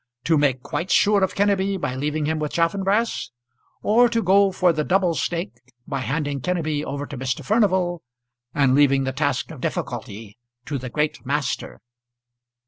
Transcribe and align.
to 0.23 0.35
make 0.35 0.63
quite 0.63 0.89
sure 0.89 1.23
of 1.23 1.35
Kenneby 1.35 1.79
by 1.79 1.93
leaving 1.93 2.25
him 2.25 2.39
with 2.39 2.53
Chaffanbrass; 2.53 3.29
or 3.83 4.09
to 4.09 4.23
go 4.23 4.51
for 4.51 4.73
the 4.73 4.83
double 4.83 5.13
stake 5.13 5.61
by 5.85 5.99
handing 5.99 6.41
Kenneby 6.41 6.83
over 6.83 7.05
to 7.05 7.15
Mr. 7.15 7.45
Furnival 7.45 8.01
and 8.51 8.73
leaving 8.73 9.03
the 9.03 9.13
task 9.13 9.51
of 9.51 9.61
difficulty 9.61 10.39
to 10.65 10.79
the 10.79 10.89
great 10.89 11.23
master? 11.23 11.81